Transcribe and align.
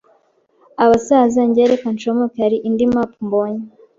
Abasaza 0.83 1.41
njye 1.47 1.63
reka 1.71 1.87
ncomoke 1.95 2.37
hari 2.43 2.57
indi 2.67 2.85
map 2.93 3.11
mbonye 3.25 3.63